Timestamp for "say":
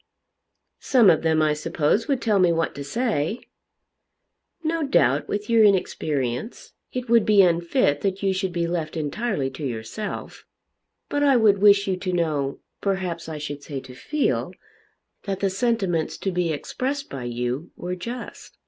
2.83-3.41, 13.61-13.79